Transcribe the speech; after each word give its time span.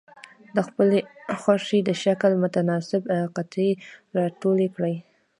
د 0.55 0.57
خپلې 0.67 0.99
خوښې 1.41 1.79
د 1.85 1.89
شکل 2.03 2.31
متناسب 2.43 3.03
قطي 3.35 3.69
را 4.17 4.25
ټولې 4.41 4.67
کړئ. 4.75 4.95